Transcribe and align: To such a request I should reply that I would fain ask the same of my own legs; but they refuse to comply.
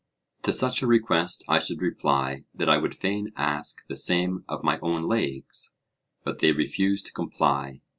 To 0.41 0.51
such 0.51 0.81
a 0.81 0.87
request 0.87 1.43
I 1.47 1.59
should 1.59 1.79
reply 1.79 2.45
that 2.55 2.67
I 2.67 2.79
would 2.79 2.95
fain 2.95 3.31
ask 3.37 3.85
the 3.87 3.95
same 3.95 4.43
of 4.49 4.63
my 4.63 4.79
own 4.79 5.03
legs; 5.03 5.75
but 6.23 6.39
they 6.39 6.51
refuse 6.53 7.03
to 7.03 7.11
comply. 7.13 7.81